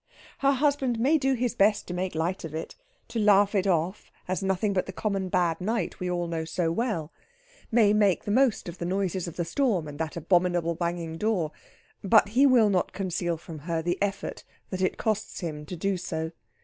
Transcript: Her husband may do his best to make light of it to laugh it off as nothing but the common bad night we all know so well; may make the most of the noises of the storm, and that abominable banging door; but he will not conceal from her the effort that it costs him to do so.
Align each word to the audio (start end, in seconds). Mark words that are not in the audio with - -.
Her 0.39 0.53
husband 0.53 0.99
may 0.99 1.19
do 1.19 1.35
his 1.35 1.53
best 1.53 1.85
to 1.87 1.93
make 1.93 2.15
light 2.15 2.43
of 2.43 2.55
it 2.55 2.73
to 3.09 3.19
laugh 3.19 3.53
it 3.53 3.67
off 3.67 4.11
as 4.27 4.41
nothing 4.41 4.73
but 4.73 4.87
the 4.87 4.91
common 4.91 5.29
bad 5.29 5.61
night 5.61 5.99
we 5.99 6.09
all 6.09 6.25
know 6.25 6.43
so 6.43 6.71
well; 6.71 7.11
may 7.71 7.93
make 7.93 8.23
the 8.23 8.31
most 8.31 8.67
of 8.67 8.79
the 8.79 8.85
noises 8.85 9.27
of 9.27 9.35
the 9.35 9.45
storm, 9.45 9.87
and 9.87 9.99
that 9.99 10.17
abominable 10.17 10.73
banging 10.73 11.17
door; 11.19 11.51
but 12.03 12.29
he 12.29 12.47
will 12.47 12.71
not 12.71 12.93
conceal 12.93 13.37
from 13.37 13.59
her 13.59 13.83
the 13.83 14.01
effort 14.01 14.43
that 14.71 14.81
it 14.81 14.97
costs 14.97 15.41
him 15.41 15.67
to 15.67 15.75
do 15.75 15.97
so. 15.97 16.31